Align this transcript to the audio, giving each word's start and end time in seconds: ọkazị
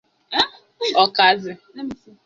ọkazị 1.03 1.51